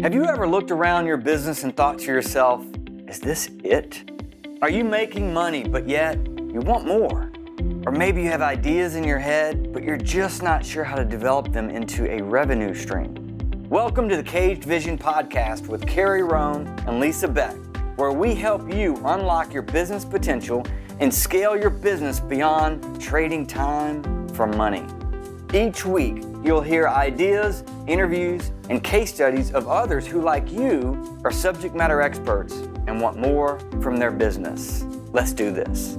[0.00, 2.64] Have you ever looked around your business and thought to yourself,
[3.08, 4.08] is this it?
[4.62, 7.32] Are you making money, but yet you want more?
[7.84, 11.04] Or maybe you have ideas in your head, but you're just not sure how to
[11.04, 13.12] develop them into a revenue stream.
[13.68, 17.56] Welcome to the Caged Vision Podcast with Carrie Roan and Lisa Beck,
[17.96, 20.64] where we help you unlock your business potential
[21.00, 24.84] and scale your business beyond trading time for money.
[25.52, 31.32] Each week, you'll hear ideas, interviews, and case studies of others who, like you, are
[31.32, 32.54] subject matter experts
[32.86, 34.84] and want more from their business.
[35.12, 35.96] Let's do this.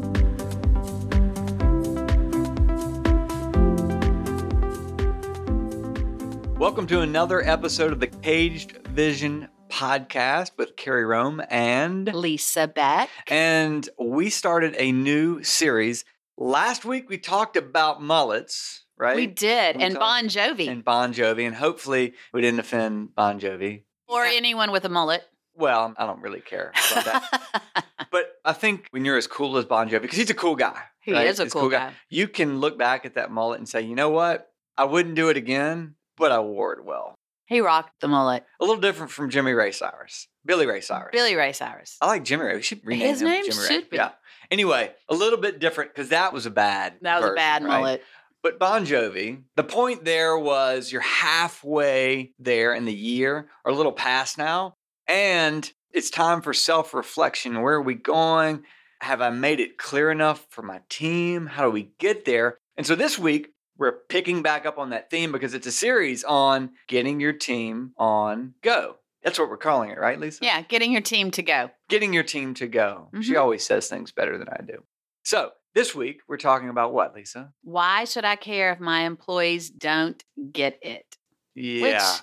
[6.58, 13.10] Welcome to another episode of the Caged Vision podcast with Carrie Rome and Lisa Beck.
[13.28, 16.06] And we started a new series.
[16.38, 19.16] Last week we talked about mullets, right?
[19.16, 23.16] We did, We and talked- Bon Jovi, And Bon Jovi, and hopefully we didn't offend
[23.16, 23.84] Bon Jovi.
[24.08, 25.24] or anyone with a mullet.
[25.56, 27.86] Well, I don't really care about that.
[28.12, 30.82] but I think when you're as cool as Bon Jovi, because he's a cool guy.
[31.02, 31.28] he right?
[31.28, 31.92] is a He's cool guy.
[32.10, 34.50] You can look back at that mullet and say, you know what?
[34.78, 37.16] I wouldn't do it again, but I wore it well.
[37.46, 38.46] He rocked the mullet.
[38.62, 41.10] A little different from Jimmy Ray Cyrus, Billy Ray Cyrus.
[41.12, 41.98] Billy Ray Cyrus.
[42.00, 42.56] I like Jimmy Ray.
[42.58, 43.68] We should rename His him name Jimmy Ray.
[43.68, 43.98] should be.
[43.98, 44.12] Yeah.
[44.52, 46.94] Anyway, a little bit different because that was a bad.
[47.02, 47.70] That was a bad right?
[47.80, 48.04] mullet.
[48.42, 53.76] But Bon Jovi, the point there was you're halfway there in the year, or a
[53.76, 54.76] little past now,
[55.08, 57.62] and it's time for self reflection.
[57.62, 58.64] Where are we going?
[59.02, 61.48] Have I made it clear enough for my team?
[61.48, 62.58] How do we get there?
[62.78, 66.24] And so this week, we're picking back up on that theme because it's a series
[66.24, 68.98] on getting your team on go.
[69.24, 70.44] That's what we're calling it, right, Lisa?
[70.46, 71.72] Yeah, getting your team to go.
[71.90, 73.10] Getting your team to go.
[73.22, 73.40] She Mhm.
[73.42, 74.84] always says things better than I do.
[75.24, 77.54] So this week, we're talking about what, Lisa?
[77.64, 80.22] Why should I care if my employees don't
[80.52, 81.16] get it?
[81.56, 82.18] Yeah.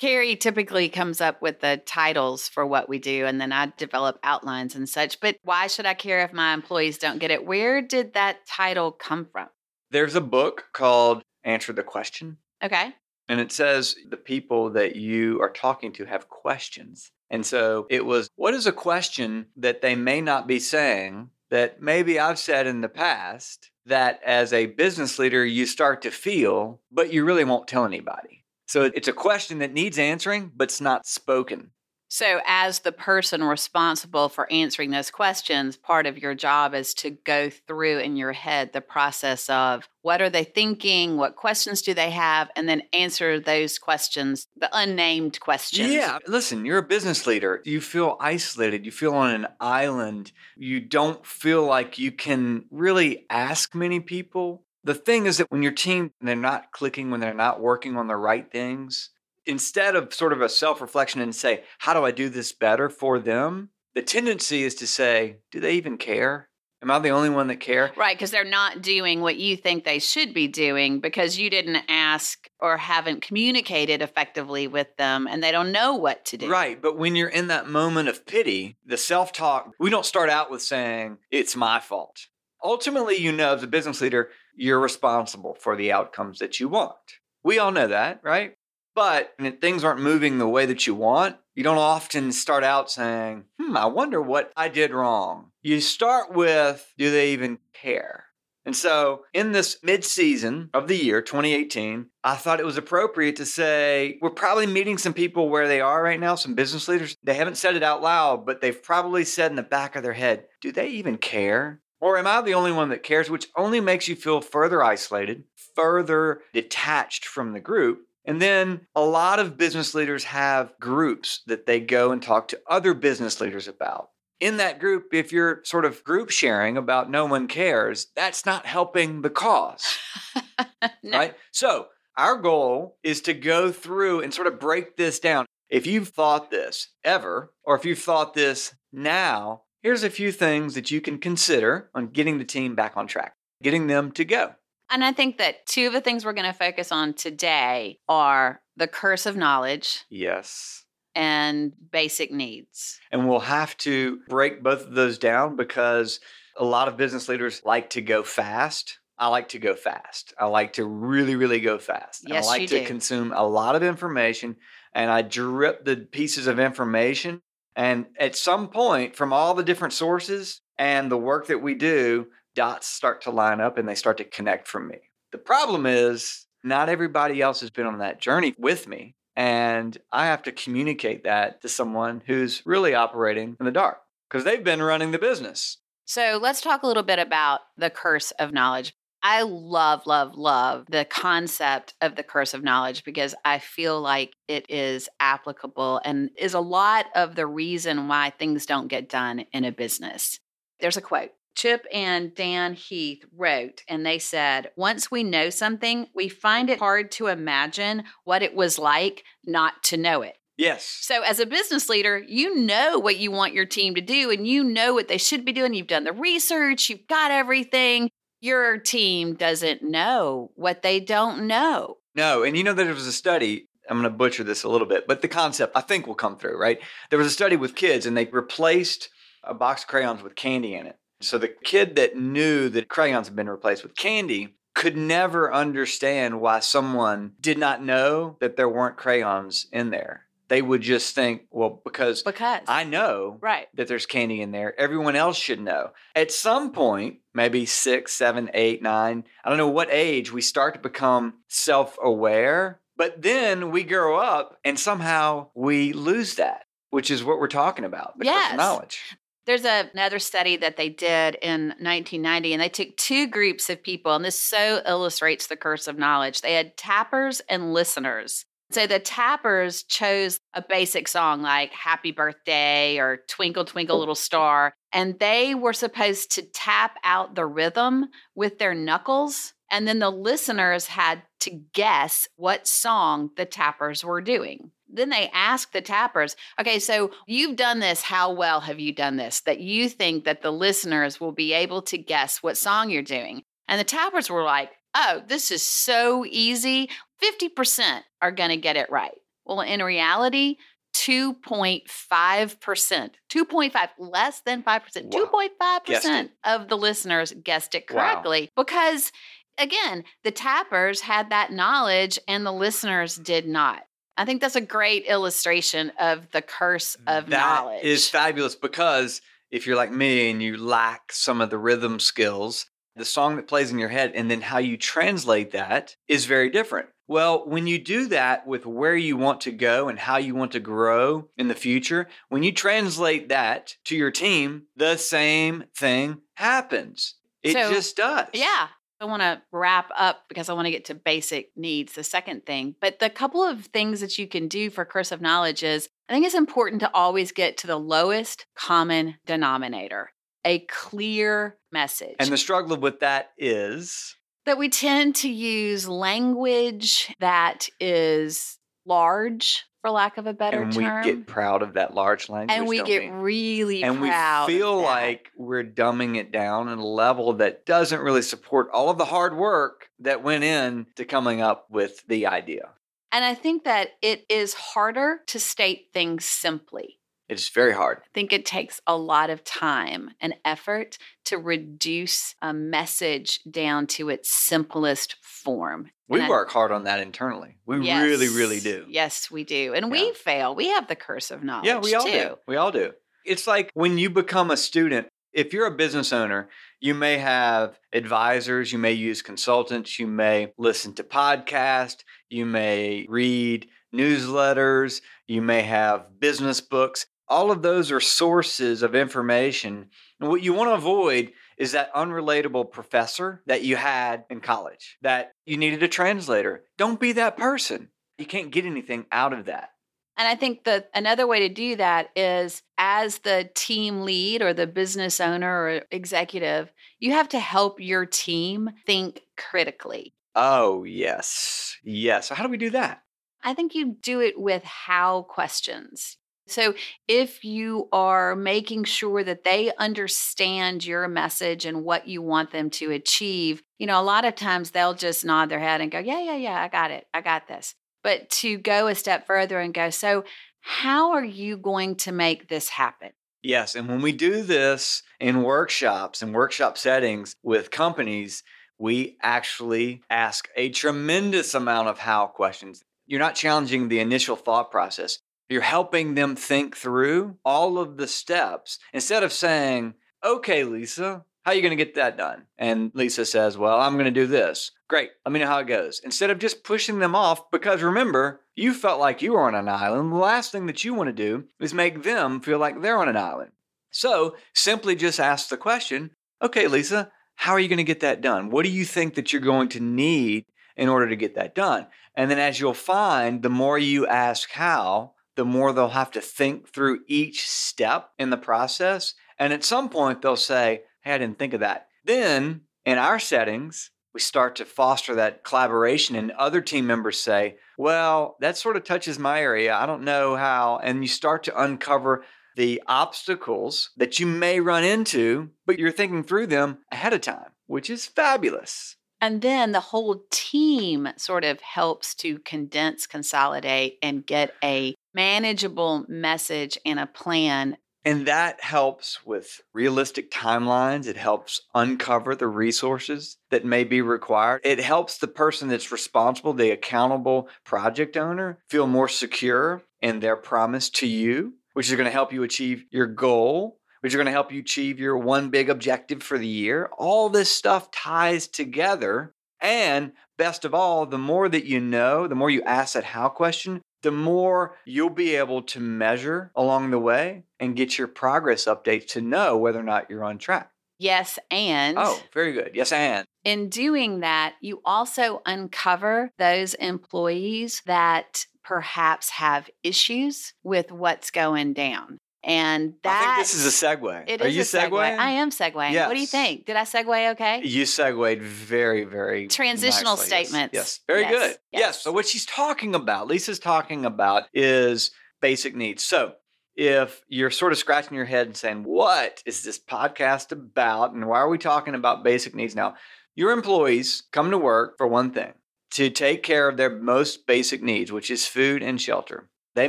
[0.00, 4.18] Carrie typically comes up with the titles for what we do, and then I develop
[4.24, 5.20] outlines and such.
[5.20, 7.46] But why should I care if my employees don't get it?
[7.46, 9.50] Where did that title come from?
[9.92, 12.92] There's a book called Answer the Question, Okay.
[13.28, 17.12] and it says the people that you are talking to have questions.
[17.30, 21.80] And so it was, what is a question that they may not be saying that
[21.80, 26.80] maybe I've said in the past that as a business leader you start to feel,
[26.90, 28.44] but you really won't tell anybody?
[28.66, 31.70] So it's a question that needs answering, but it's not spoken.
[32.16, 37.10] So, as the person responsible for answering those questions, part of your job is to
[37.10, 41.92] go through in your head the process of what are they thinking, what questions do
[41.92, 45.92] they have, and then answer those questions, the unnamed questions.
[45.92, 46.16] Yeah.
[46.26, 47.60] Listen, you're a business leader.
[47.66, 48.86] You feel isolated.
[48.86, 50.32] You feel on an island.
[50.56, 54.64] You don't feel like you can really ask many people.
[54.84, 58.06] The thing is that when your team, they're not clicking, when they're not working on
[58.06, 59.10] the right things,
[59.46, 62.88] instead of sort of a self reflection and say, how do I do this better
[62.88, 63.70] for them?
[63.94, 66.48] The tendency is to say, do they even care?
[66.82, 67.90] Am I the only one that care?
[67.96, 71.82] Right, because they're not doing what you think they should be doing because you didn't
[71.88, 76.50] ask or haven't communicated effectively with them and they don't know what to do.
[76.50, 76.80] Right.
[76.80, 80.50] But when you're in that moment of pity, the self talk, we don't start out
[80.50, 82.26] with saying, it's my fault.
[82.62, 86.94] Ultimately, you know, as a business leader, you're responsible for the outcomes that you want.
[87.42, 88.54] We all know that, right?
[88.96, 93.44] But things aren't moving the way that you want, you don't often start out saying,
[93.60, 95.50] hmm, I wonder what I did wrong.
[95.62, 98.24] You start with, do they even care?
[98.64, 103.36] And so, in this mid season of the year, 2018, I thought it was appropriate
[103.36, 107.16] to say we're probably meeting some people where they are right now, some business leaders.
[107.22, 110.14] They haven't said it out loud, but they've probably said in the back of their
[110.14, 111.80] head, do they even care?
[112.00, 115.44] Or am I the only one that cares, which only makes you feel further isolated,
[115.74, 118.05] further detached from the group?
[118.26, 122.60] And then a lot of business leaders have groups that they go and talk to
[122.68, 124.08] other business leaders about
[124.40, 128.66] in that group, if you're sort of group sharing about no one cares, that's not
[128.66, 129.98] helping the cause,
[131.02, 131.18] No.
[131.18, 131.34] right?
[131.52, 131.86] So,
[132.16, 135.46] our goal is to go through and sort of break this down.
[135.68, 140.74] If you've thought this ever, or if you've thought this now, here's a few things
[140.74, 144.54] that you can consider on getting the team back on track, getting them to go.
[144.90, 148.60] And I think that two of the things we're going to focus on today are
[148.76, 150.84] the curse of knowledge Yes.
[151.14, 153.00] and basic needs.
[153.10, 156.20] And we'll have to break both of those down because
[156.56, 158.98] a lot of business leaders like to go fast.
[159.18, 160.34] I like to go fast.
[160.38, 162.24] I like to really, really go fast.
[162.24, 162.86] And Yes, I like you to do.
[162.86, 164.56] consume a lot of information
[164.94, 167.40] and I drip the pieces of information.
[167.74, 172.26] And at some point, from all the different sources and the work that we do,
[172.56, 174.96] dots start to line up and they start to connect for me.
[175.30, 179.14] The problem is, not everybody else has been on that journey with me.
[179.36, 183.98] And I have to communicate that to someone who's really operating in the dark
[184.28, 185.78] because they've been running the business.
[186.06, 188.94] So let's talk a little bit about the curse of knowledge.
[189.22, 194.34] I love, love, love the concept of the curse of knowledge because I feel like
[194.46, 199.40] it is applicable and is a lot of the reason why things don't get done
[199.52, 200.38] in a business.
[200.80, 206.06] There's a quote Chip and Dan Heath wrote, and they said, Once we know something,
[206.14, 210.36] we find it hard to imagine what it was like not to know it.
[210.58, 210.98] Yes.
[211.02, 214.46] So, as a business leader, you know what you want your team to do, and
[214.46, 215.74] you know what they should be doing.
[215.74, 218.10] You've done the research, you've got everything.
[218.40, 221.96] Your team doesn't know what they don't know.
[222.14, 222.42] No.
[222.42, 223.66] And you know, there was a study.
[223.88, 226.36] I'm going to butcher this a little bit, but the concept I think will come
[226.36, 226.78] through, right?
[227.10, 229.08] There was a study with kids, and they replaced
[229.44, 230.98] uh, a box of crayons with candy in it.
[231.20, 236.40] So the kid that knew that crayons had been replaced with candy could never understand
[236.40, 240.26] why someone did not know that there weren't crayons in there.
[240.48, 242.60] They would just think, well, because, Because.
[242.68, 243.66] I know right.
[243.74, 245.90] that there's candy in there, everyone else should know.
[246.14, 250.74] At some point, maybe six, seven, eight, nine, I don't know what age, we start
[250.74, 252.80] to become self aware.
[252.96, 257.84] But then we grow up and somehow we lose that, which is what we're talking
[257.84, 258.56] about Yes.
[258.56, 259.16] knowledge.
[259.46, 263.82] There's a, another study that they did in 1990, and they took two groups of
[263.82, 266.40] people, and this so illustrates the curse of knowledge.
[266.40, 268.44] They had tappers and listeners.
[268.72, 274.74] So the tappers chose a basic song like Happy Birthday or Twinkle, Twinkle, Little Star,
[274.92, 279.54] and they were supposed to tap out the rhythm with their knuckles.
[279.70, 284.72] And then the listeners had to guess what song the tappers were doing.
[284.96, 288.02] Then they asked the tappers, okay, so you've done this.
[288.02, 289.40] How well have you done this?
[289.40, 293.42] That you think that the listeners will be able to guess what song you're doing.
[293.68, 296.88] And the tappers were like, oh, this is so easy.
[297.22, 299.16] 50% are going to get it right.
[299.44, 300.56] Well, in reality,
[300.94, 305.30] 2.5%, 2.5, less than 5%, Wow.
[305.60, 307.96] 2.5% of the listeners guessed it Wow.
[307.96, 309.12] correctly because,
[309.58, 313.85] again, the tappers had that knowledge and the listeners did not.
[314.16, 317.84] I think that's a great illustration of the curse mm, of That knowledge.
[317.84, 322.66] is fabulous because if you're like me and you lack some of the rhythm skills,
[322.96, 326.48] the song that plays in your head and then how you translate that is very
[326.50, 326.88] different.
[327.08, 330.50] Well, when you do that with where you want to go and how you want
[330.52, 336.22] to grow in the future, when you translate that to your team, the same thing
[336.34, 337.14] happens.
[337.44, 338.26] It So, just does.
[338.32, 338.68] Yeah.
[339.00, 342.46] I want to wrap up because I want to get to basic needs, the second
[342.46, 342.76] thing.
[342.80, 346.14] But the couple of things that you can do for curse of knowledge is I
[346.14, 350.12] think it's important to always get to the lowest common denominator,
[350.44, 352.16] a clear message.
[352.18, 354.16] And the struggle with that is
[354.46, 360.72] that we tend to use language that is large, for lack of a better and
[360.72, 361.04] term.
[361.04, 362.56] we get proud of that large language.
[362.56, 363.08] and we get we?
[363.10, 364.10] really and we
[364.46, 368.98] feel like we're dumbing it down at a level that doesn't really support all of
[368.98, 372.70] the hard work that went in to coming up with the idea.
[373.12, 376.95] And I think that it is harder to state things simply.
[377.28, 377.98] It's very hard.
[378.04, 383.86] I think it takes a lot of time and effort to reduce a message down
[383.88, 385.90] to its simplest form.
[386.08, 387.58] We And I- work hard on that internally.
[387.66, 388.86] We really, really do.
[388.88, 389.74] Yes, we do.
[389.74, 389.90] And Yeah.
[389.92, 390.54] we fail.
[390.54, 391.66] We have the curse of knowledge.
[391.66, 392.12] Yeah, we all too.
[392.12, 392.38] do.
[392.46, 392.92] We all do.
[393.24, 396.48] It's like when you become a student, if you're a business owner,
[396.80, 403.04] you may have advisors, you may use consultants, you may listen to podcasts, you may
[403.08, 407.06] read newsletters, you may have business books.
[407.28, 409.90] All of those are sources of information.
[410.20, 414.98] And what you want to avoid is that unrelatable professor that you had in college,
[415.02, 416.64] that you needed a translator.
[416.78, 417.88] Don't be that person.
[418.18, 419.70] You can't get anything out of that.
[420.16, 424.54] And I think that another way to do that is as the team lead or
[424.54, 430.14] the business owner or executive, you have to help your team think critically.
[430.34, 431.76] Oh, yes.
[431.84, 432.28] Yes.
[432.28, 433.02] So, how do we do that?
[433.42, 436.16] I think you do it with how questions.
[436.48, 436.74] So,
[437.08, 442.70] if you are making sure that they understand your message and what you want them
[442.70, 445.98] to achieve, you know, a lot of times they'll just nod their head and go,
[445.98, 447.06] Yeah, yeah, yeah, I got it.
[447.12, 447.74] I got this.
[448.04, 450.24] But to go a step further and go, So,
[450.60, 453.10] how are you going to make this happen?
[453.42, 453.76] Yes.
[453.76, 458.42] And when we do this in workshops and workshop settings with companies,
[458.78, 462.82] we actually ask a tremendous amount of how questions.
[463.06, 465.18] You're not challenging the initial thought process.
[465.48, 471.52] You're helping them think through all of the steps instead of saying, okay, Lisa, How
[471.52, 472.46] are you going to get that done?
[472.58, 474.72] And Lisa says, Well, I'm going to do this.
[474.88, 475.10] Great.
[475.24, 476.00] Let me know how it goes.
[476.02, 479.68] Instead of just pushing them off, because remember, you felt like you were on an
[479.68, 480.10] island.
[480.10, 483.08] The last thing that you want to do is make them feel like they're on
[483.08, 483.52] an island.
[483.92, 486.10] So simply just ask the question
[486.42, 488.50] Okay, Lisa, how are you going to get that done?
[488.50, 491.86] What do you think that you're going to need in order to get that done?
[492.16, 496.20] And then as you'll find, the more you ask how, the more they'll have to
[496.20, 499.14] think through each step in the process.
[499.38, 501.88] And at some point, they'll say, Hey, I didn't think of that.
[502.04, 507.56] Then in our settings, we start to foster that collaboration, and other team members say,
[507.76, 509.74] Well, that sort of touches my area.
[509.74, 510.80] I don't know how.
[510.82, 512.24] And you start to uncover
[512.56, 517.50] the obstacles that you may run into, but you're thinking through them ahead of time,
[517.66, 518.96] which is fabulous.
[519.20, 526.04] And then the whole team sort of helps to condense, consolidate, and get a manageable
[526.08, 531.08] message and a plan and that helps with realistic timelines.
[531.08, 534.60] It helps uncover the resources that may be required.
[534.62, 540.36] It helps the person that's responsible, the accountable project owner, feel more secure in their
[540.36, 544.26] promise to you, which is going to help you achieve your goal, which is going
[544.26, 546.88] to help you achieve your one big objective for the year.
[546.96, 549.34] All this stuff ties together.
[549.60, 553.28] And best of all, the more that you know, the more you ask that how
[553.30, 558.66] question, the more you'll be able to measure along the way and get your progress
[558.66, 560.70] updates to know whether or not you're on track.
[560.98, 562.70] Yes, and Oh, very good.
[562.74, 570.90] Yes, and in doing that, you also uncover those employees that perhaps have issues with
[570.90, 572.18] what's going down.
[572.46, 574.24] And that I think this is a segue.
[574.28, 574.88] it Are you a segue.
[574.88, 575.18] segueing?
[575.18, 576.06] I am segueing.
[576.06, 576.64] What do you think?
[576.64, 577.60] Did I segue okay?
[577.64, 580.46] You segued very, very Transitional nicely, yes.
[580.48, 580.74] statements.
[580.74, 581.50] Yes, very Yes, good.
[581.72, 581.80] Yes.
[581.80, 582.02] yes.
[582.02, 585.10] So what she's talking about, Lisa's talking about, is
[585.40, 586.04] basic needs.
[586.04, 586.34] So
[586.76, 591.26] if you're sort of scratching your head and saying, "What is this podcast about?" and
[591.26, 592.94] why are we talking about basic needs now?
[593.34, 595.52] Your employees come to work for one thing
[595.90, 599.48] to take care of their most basic needs, which is food and shelter.
[599.76, 599.88] They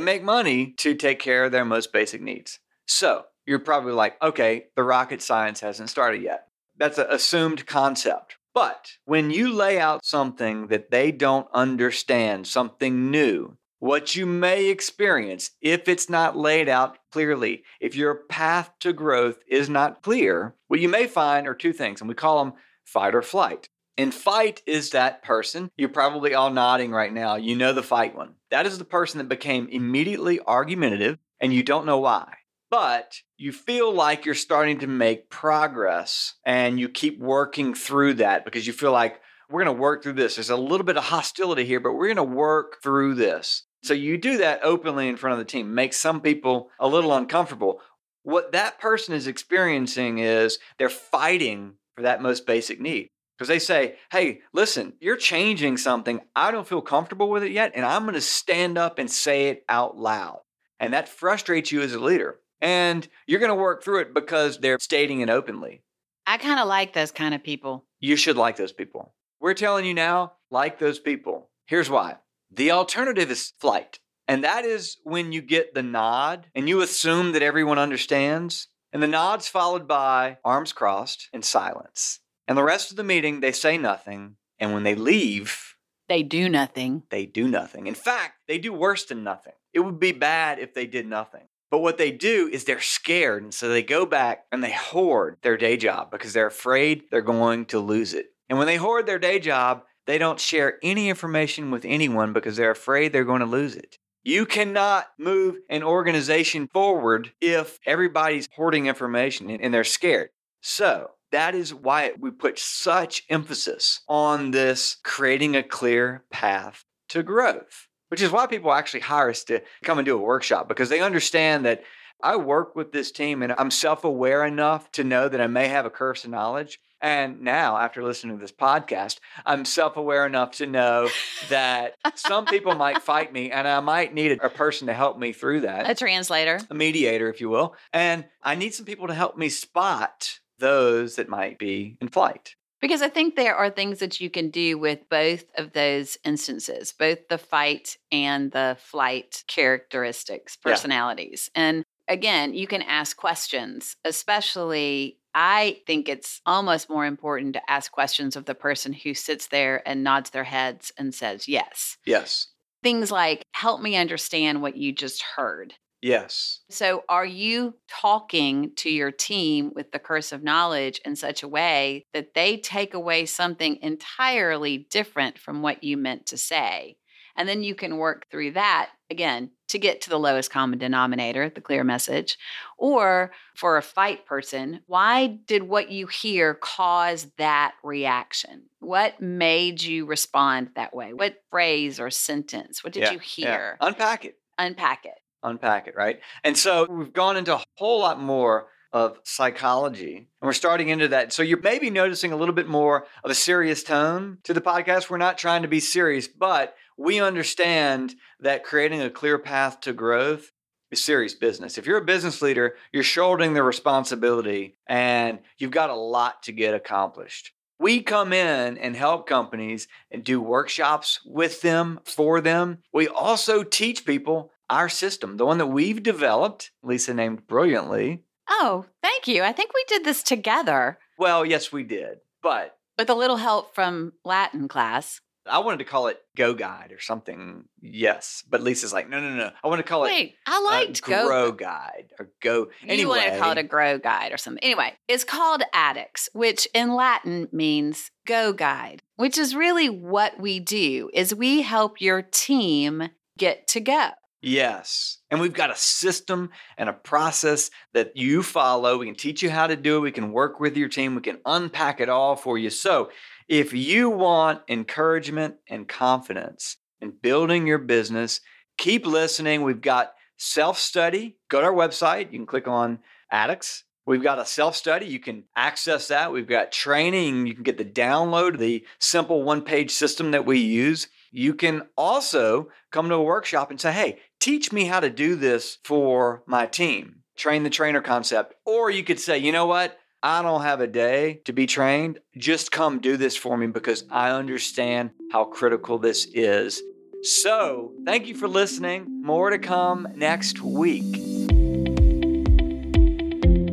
[0.00, 2.58] make money to take care of their most basic needs.
[2.86, 6.48] So you're probably like, okay, the rocket science hasn't started yet.
[6.76, 8.36] That's an assumed concept.
[8.52, 14.66] But when you lay out something that they don't understand, something new, what you may
[14.66, 20.54] experience if it's not laid out clearly, if your path to growth is not clear,
[20.66, 22.52] what you may find are two things, and we call them
[22.84, 23.70] fight or flight.
[23.98, 25.72] And fight is that person.
[25.76, 27.34] You're probably all nodding right now.
[27.34, 28.34] You know the fight one.
[28.52, 32.32] That is the person that became immediately argumentative and you don't know why.
[32.70, 38.44] But you feel like you're starting to make progress and you keep working through that
[38.44, 40.36] because you feel like we're going to work through this.
[40.36, 43.64] There's a little bit of hostility here, but we're going to work through this.
[43.82, 47.12] So you do that openly in front of the team, makes some people a little
[47.12, 47.80] uncomfortable.
[48.22, 53.60] What that person is experiencing is they're fighting for that most basic need because they
[53.60, 56.20] say, Hey, listen, you're changing something.
[56.34, 57.72] I don't feel comfortable with it yet.
[57.76, 60.40] And I'm going to stand up and say it out loud.
[60.80, 62.40] And that frustrates you as a leader.
[62.60, 65.82] And you're going to work through it because they're stating it openly.
[66.26, 67.84] I kind of like those kind of people.
[68.00, 69.14] You should like those people.
[69.40, 71.50] We're telling you now, like those people.
[71.66, 72.16] Here's why
[72.50, 74.00] the alternative is flight.
[74.26, 78.68] And that is when you get the nod and you assume that everyone understands.
[78.92, 82.20] And the nod's followed by arms crossed and silence.
[82.48, 84.36] And the rest of the meeting, they say nothing.
[84.58, 85.74] And when they leave,
[86.08, 87.04] They do nothing.
[87.10, 87.86] they do nothing.
[87.86, 89.52] In fact, they do worse than nothing.
[89.72, 91.46] It would be bad if they did nothing.
[91.70, 93.42] But what they do is they're scared.
[93.42, 97.20] And so they go back and they hoard their day job because they're afraid they're
[97.20, 98.26] going to lose it.
[98.48, 102.56] And when they hoard their day job, they don't share any information with anyone because
[102.56, 103.98] they're afraid they're going to lose it.
[104.24, 110.30] You cannot move an organization forward if everybody's hoarding information and they're scared.
[110.62, 117.22] So, that is why we put such emphasis on this creating a clear path to
[117.22, 120.88] growth, which is why people actually hire us to come and do a workshop because
[120.88, 121.82] they understand that
[122.22, 125.68] I work with this team and I'm self aware enough to know that I may
[125.68, 126.80] have a curse of knowledge.
[127.00, 131.08] And now, after listening to this podcast, I'm self aware enough to know
[131.48, 135.32] that some people might fight me and I might need a person to help me
[135.32, 136.60] through that A translator.
[136.68, 137.76] a mediator, if you will.
[137.92, 142.54] And I need some people to help me spot those that might be in flight.
[142.80, 146.94] Because I think there are things that you can do with both of those instances,
[146.96, 150.72] both the fight and the flight characteristics, Yeah.
[150.72, 151.50] personalities.
[151.56, 155.18] And again, you can ask questions, especially.
[155.34, 159.86] I think it's almost more important to ask questions of the person who sits there
[159.86, 161.96] and nods their heads and says yes.
[162.06, 162.48] Yes.
[162.82, 165.74] Things like, help me understand what you just heard.
[166.00, 166.60] Yes.
[166.70, 171.48] So, are you talking to your team with the curse of knowledge in such a
[171.48, 176.96] way that they take away something entirely different from what you meant to say?
[177.36, 181.48] And then you can work through that again to get to the lowest common denominator,
[181.48, 182.36] the clear message.
[182.76, 188.64] Or for a fight person, why did what you hear cause that reaction?
[188.80, 191.12] What made you respond that way?
[191.12, 192.82] What phrase or sentence?
[192.82, 193.50] What did Yeah, you yeah.
[193.52, 193.76] hear?
[193.80, 194.36] Unpack it.
[194.58, 195.14] Unpack it.
[195.42, 196.20] Unpack it, right?
[196.44, 201.08] And so we've gone into a whole lot more of psychology and we're starting into
[201.08, 201.32] that.
[201.32, 205.10] So you're maybe noticing a little bit more of a serious tone to the podcast.
[205.10, 209.92] We're not trying to be serious, but we understand that creating a clear path to
[209.92, 210.52] growth
[210.90, 211.76] is serious business.
[211.76, 216.52] If you're a business leader, you're shouldering the responsibility and you've got a lot to
[216.52, 217.52] get accomplished.
[217.80, 222.78] We come in and help companies and do workshops with them, for them.
[222.92, 228.24] We also teach people our system, the one that we've developed, Lisa named brilliantly.
[228.48, 229.42] Oh, thank you.
[229.42, 233.74] I think we did this together Well, yes, we did, but with a little help
[233.74, 235.20] from Latin class.
[235.50, 237.64] I wanted to call it Go Guide or something.
[237.80, 239.50] Yes, but Lisa's like, no, no, no.
[239.64, 241.26] I want to call it Wait, I uh, liked Go.
[241.26, 242.68] Grow Guide or Go.
[242.82, 244.62] You Anyway, want to call it a grow guide or something.
[244.62, 250.60] Anyway, it's called addicts, which in Latin means go guide, which is really what we
[250.60, 253.08] do is we help your team
[253.38, 254.10] get to go.
[254.40, 255.18] Yes.
[255.30, 258.98] And we've got a system and a process that you follow.
[258.98, 260.00] We can teach you how to do it.
[260.00, 261.16] We can work with your team.
[261.16, 262.70] We can unpack it all for you.
[262.70, 263.10] So,
[263.48, 268.40] if you want encouragement and confidence in building your business,
[268.76, 269.62] keep listening.
[269.62, 271.38] We've got self study.
[271.48, 272.30] Go to our website.
[272.30, 273.84] You can click on Addicts.
[274.06, 275.06] We've got a self study.
[275.06, 276.32] You can access that.
[276.32, 277.46] We've got training.
[277.46, 281.08] You can get the download, the simple one page system that we use.
[281.30, 285.36] You can also come to a workshop and say, hey, teach me how to do
[285.36, 287.16] this for my team.
[287.36, 288.54] Train the trainer concept.
[288.64, 289.98] Or you could say, you know what?
[290.22, 292.18] I don't have a day to be trained.
[292.36, 296.82] Just come do this for me because I understand how critical this is.
[297.22, 299.22] So, thank you for listening.
[299.22, 301.16] More to come next week.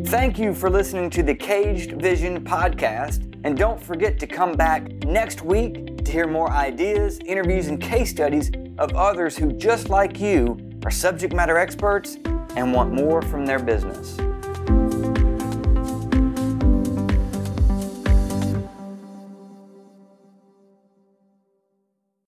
[0.08, 3.32] Thank you for listening to the Caged Vision podcast.
[3.44, 8.12] And don't forget to come back next week to hear more ideas, interviews, and case
[8.12, 12.18] studies of others who, just like you, are subject matter experts
[12.56, 14.18] and want more from their business.